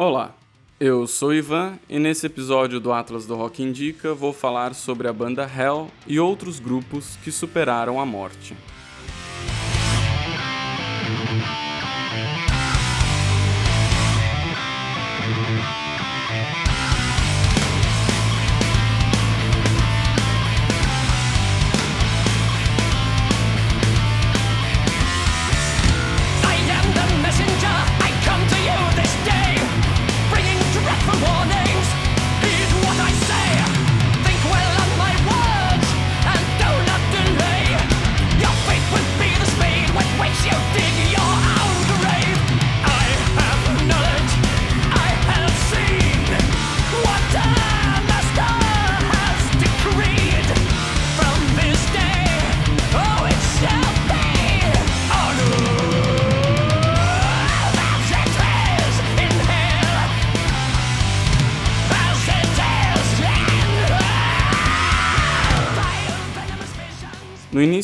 [0.00, 0.32] Olá,
[0.78, 5.12] eu sou Ivan e nesse episódio do Atlas do Rock Indica vou falar sobre a
[5.12, 8.56] banda Hell e outros grupos que superaram a morte.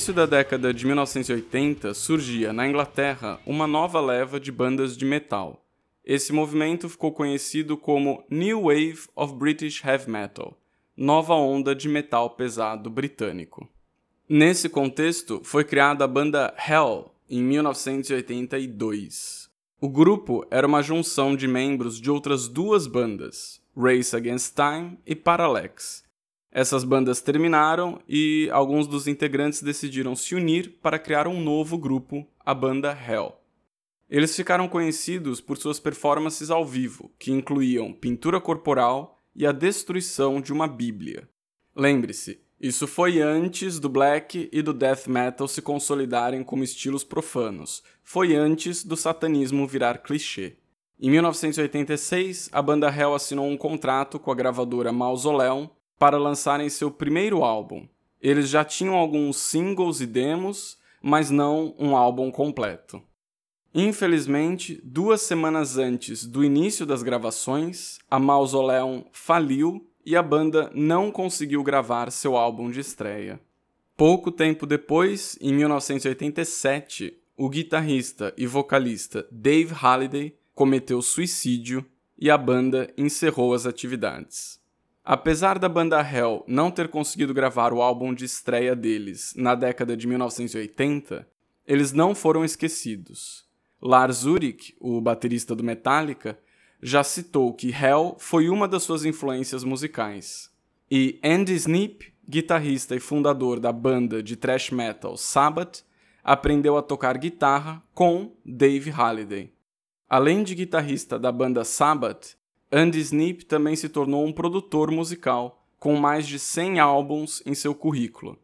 [0.04, 5.64] Início da década de 1980, surgia na Inglaterra uma nova leva de bandas de metal.
[6.04, 10.60] Esse movimento ficou conhecido como New Wave of British Heavy Metal,
[10.94, 13.66] nova onda de metal pesado britânico.
[14.28, 19.48] Nesse contexto, foi criada a banda Hell em 1982.
[19.80, 25.14] O grupo era uma junção de membros de outras duas bandas, Race Against Time e
[25.14, 26.03] Parallax,
[26.54, 32.24] essas bandas terminaram e alguns dos integrantes decidiram se unir para criar um novo grupo,
[32.38, 33.34] a banda Hell.
[34.08, 40.40] Eles ficaram conhecidos por suas performances ao vivo, que incluíam pintura corporal e a destruição
[40.40, 41.28] de uma Bíblia.
[41.74, 47.82] Lembre-se, isso foi antes do black e do death metal se consolidarem como estilos profanos.
[48.04, 50.56] Foi antes do satanismo virar clichê.
[51.00, 56.90] Em 1986, a banda Hell assinou um contrato com a gravadora Mausoleum para lançarem seu
[56.90, 57.86] primeiro álbum.
[58.20, 63.02] Eles já tinham alguns singles e demos, mas não um álbum completo.
[63.74, 71.10] Infelizmente, duas semanas antes do início das gravações, a Mausoleum faliu e a banda não
[71.10, 73.40] conseguiu gravar seu álbum de estreia.
[73.96, 81.84] Pouco tempo depois, em 1987, o guitarrista e vocalista Dave Halliday cometeu suicídio
[82.16, 84.60] e a banda encerrou as atividades.
[85.04, 89.94] Apesar da banda Hell não ter conseguido gravar o álbum de estreia deles na década
[89.94, 91.28] de 1980,
[91.66, 93.44] eles não foram esquecidos.
[93.82, 96.38] Lars Ulrich, o baterista do Metallica,
[96.82, 100.50] já citou que Hell foi uma das suas influências musicais.
[100.90, 105.84] E Andy Sneap, guitarrista e fundador da banda de thrash metal Sabbath,
[106.22, 109.52] aprendeu a tocar guitarra com Dave Halliday.
[110.08, 112.36] Além de guitarrista da banda Sabbath,
[112.76, 117.72] Andy Sneap também se tornou um produtor musical, com mais de 100 álbuns em seu
[117.72, 118.36] currículo.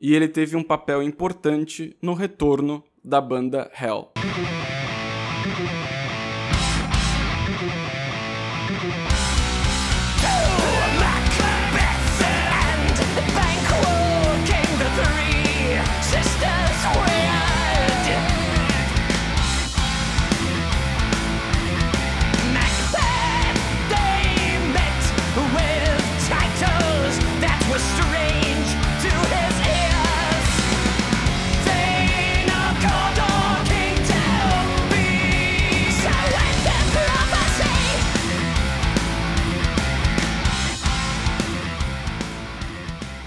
[0.00, 4.10] E ele teve um papel importante no retorno da banda Hell.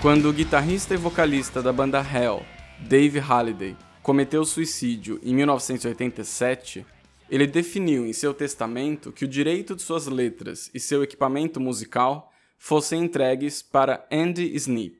[0.02, 2.44] Quando o guitarrista e vocalista da banda Hell,
[2.80, 6.84] Dave Halliday, cometeu suicídio em 1987,
[7.30, 12.34] ele definiu em seu testamento que o direito de suas letras e seu equipamento musical
[12.58, 14.98] fossem entregues para Andy Sneap.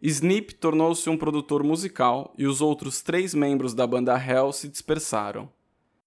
[0.00, 5.50] Sneap tornou-se um produtor musical e os outros três membros da banda Hell se dispersaram.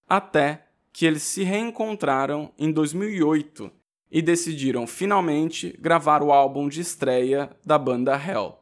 [0.07, 3.69] Até que eles se reencontraram em 2008
[4.15, 8.57] e decidiram finalmente gravar o álbum de estreia da banda Hell.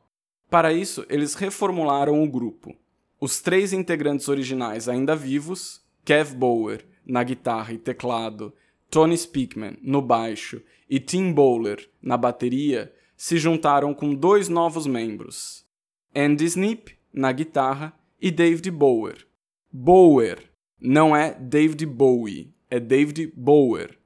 [0.50, 2.76] Para isso, eles reformularam o grupo.
[3.22, 8.52] Os três integrantes originais ainda vivos, Kev Bower na guitarra e teclado,
[8.90, 10.60] Tony Speakman no baixo
[10.90, 15.68] e Tim Bowler na bateria, se juntaram com dois novos membros,
[16.16, 19.24] Andy Sneap na guitarra e David Bower.
[19.72, 20.50] Bower
[20.82, 24.02] não é David Bowie, é David Bower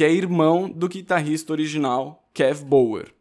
[0.00, 3.12] que é irmão do guitarrista original Kev Bower.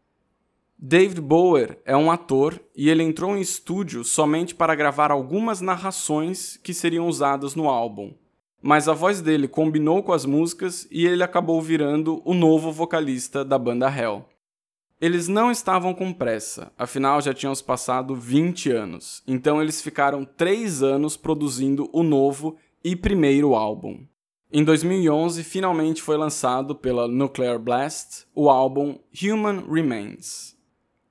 [0.77, 6.55] David Bower é um ator e ele entrou em estúdio somente para gravar algumas narrações
[6.55, 8.13] que seriam usadas no álbum.
[8.61, 13.43] mas a voz dele combinou com as músicas e ele acabou virando o novo vocalista
[13.43, 14.25] da banda Hell.
[15.01, 20.81] Eles não estavam com pressa, afinal já tínhamos passado 20 anos, então eles ficaram 3
[20.81, 24.05] anos produzindo o novo e primeiro álbum.
[24.51, 30.57] Em 2011, finalmente foi lançado pela Nuclear Blast o álbum Human Remains.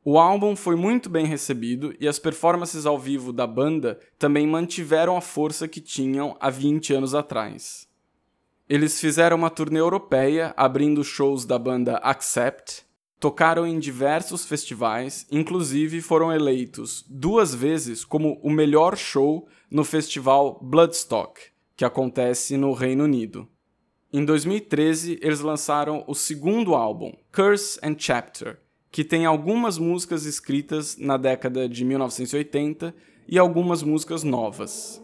[0.04, 5.16] O álbum foi muito bem recebido e as performances ao vivo da banda também mantiveram
[5.16, 7.86] a força que tinham há 20 anos atrás.
[8.68, 12.88] Eles fizeram uma turnê europeia abrindo shows da banda Accept,
[13.20, 20.60] Tocaram em diversos festivais, inclusive foram eleitos duas vezes como o melhor show no festival
[20.62, 21.40] Bloodstock,
[21.78, 23.48] que acontece no Reino Unido.
[24.12, 28.58] Em 2013, eles lançaram o segundo álbum, Curse and Chapter,
[28.90, 32.92] que tem algumas músicas escritas na década de 1980
[33.28, 35.00] e algumas músicas novas.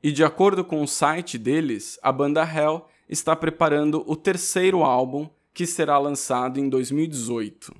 [0.00, 5.28] E de acordo com o site deles, a banda Hell está preparando o terceiro álbum
[5.52, 7.74] que será lançado em 2018.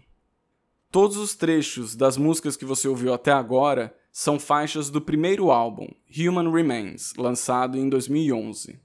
[0.90, 5.88] Todos os trechos das músicas que você ouviu até agora são faixas do primeiro álbum,
[6.16, 8.78] Human Remains, lançado em 2011.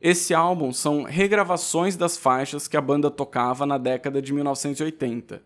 [0.00, 5.40] Esse álbum são regravações das faixas que a banda tocava na década de 1980,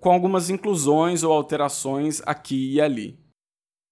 [0.00, 3.20] com algumas inclusões ou alterações aqui e ali.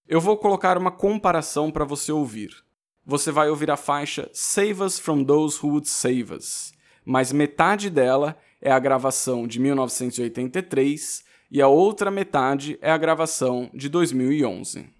[0.09, 2.65] Eu vou colocar uma comparação para você ouvir.
[3.05, 6.73] Você vai ouvir a faixa Save Us from Those Who Would Save Us,
[7.05, 13.71] mas metade dela é a gravação de 1983 e a outra metade é a gravação
[13.73, 14.96] de 2011.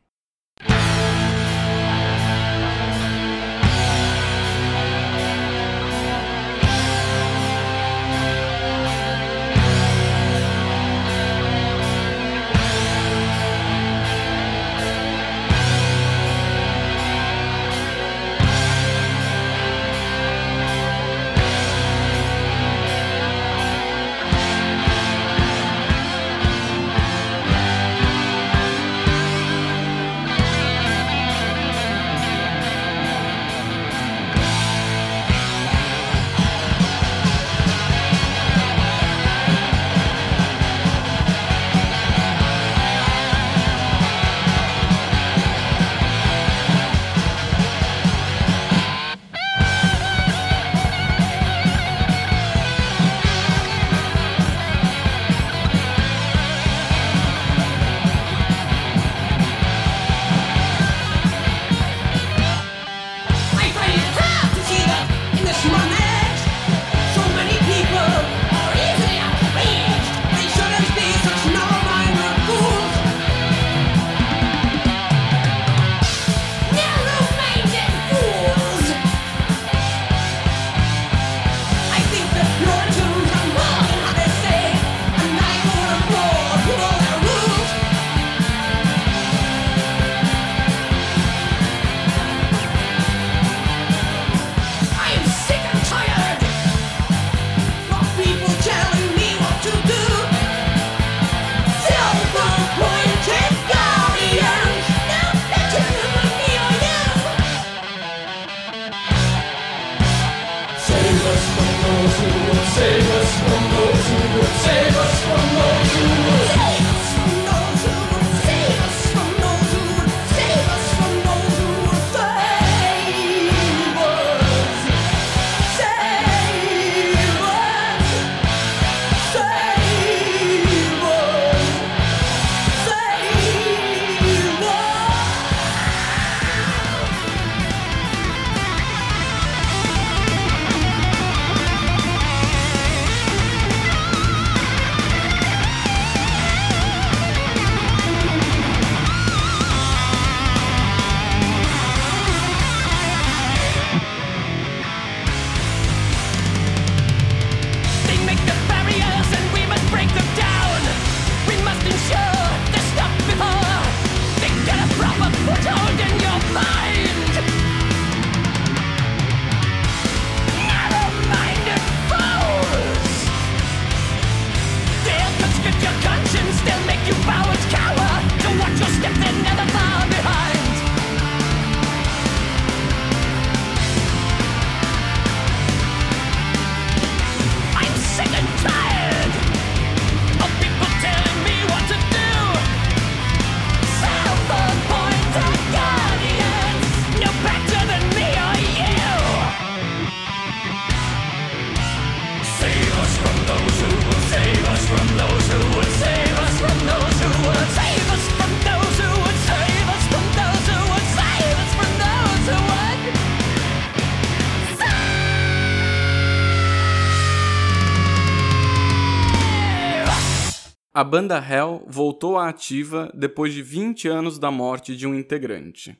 [221.07, 225.97] Banda Hell voltou à ativa depois de 20 anos da morte de um integrante.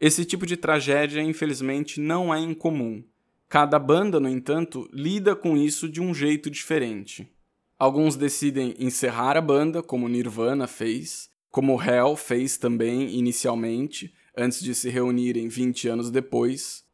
[0.00, 3.02] Esse tipo de tragédia, infelizmente, não é incomum.
[3.48, 7.28] Cada banda, no entanto, lida com isso de um jeito diferente.
[7.78, 14.74] Alguns decidem encerrar a banda, como Nirvana fez, como Hell fez também inicialmente, antes de
[14.74, 16.84] se reunirem 20 anos depois.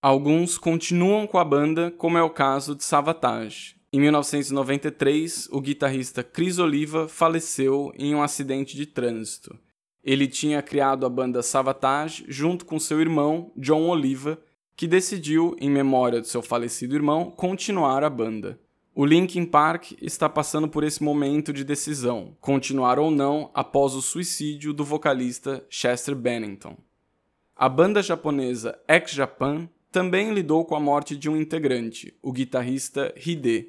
[0.00, 6.22] Alguns continuam com a banda, como é o caso de Savatage, em 1993, o guitarrista
[6.22, 9.54] Chris Oliva faleceu em um acidente de trânsito.
[10.02, 14.40] Ele tinha criado a banda Savatage junto com seu irmão, John Oliva,
[14.74, 18.58] que decidiu, em memória de seu falecido irmão, continuar a banda.
[18.94, 24.00] O Linkin Park está passando por esse momento de decisão, continuar ou não após o
[24.00, 26.78] suicídio do vocalista Chester Bennington.
[27.54, 33.14] A banda japonesa X Japan também lidou com a morte de um integrante, o guitarrista
[33.14, 33.68] Hide,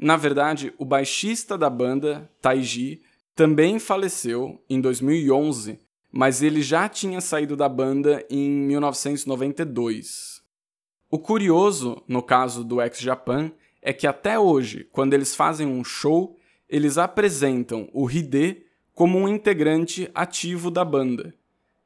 [0.00, 3.02] na verdade, o baixista da banda, Taiji,
[3.36, 5.78] também faleceu em 2011,
[6.10, 10.40] mas ele já tinha saído da banda em 1992.
[11.10, 13.52] O curioso, no caso do X Japan,
[13.82, 18.64] é que até hoje, quando eles fazem um show, eles apresentam o Hide
[18.94, 21.34] como um integrante ativo da banda.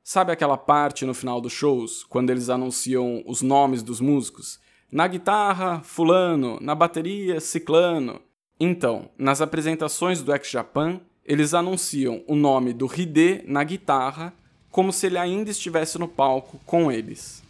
[0.04, 4.60] Sabe aquela parte no final dos shows, quando eles anunciam os nomes dos músicos?
[4.90, 8.20] Na guitarra, fulano, na bateria, ciclano.
[8.58, 14.32] Então, nas apresentações do X Japan, eles anunciam o nome do Hide na guitarra
[14.70, 17.44] como se ele ainda estivesse no palco com eles.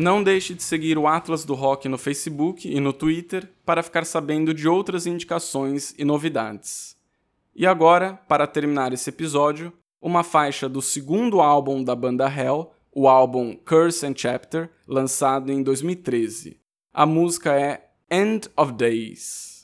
[0.00, 4.06] Não deixe de seguir o Atlas do Rock no Facebook e no Twitter para ficar
[4.06, 6.96] sabendo de outras indicações e novidades.
[7.54, 13.06] E agora, para terminar esse episódio, uma faixa do segundo álbum da banda Hell, o
[13.06, 16.58] álbum Curse and Chapter, lançado em 2013.
[16.94, 19.59] A música é End of Days.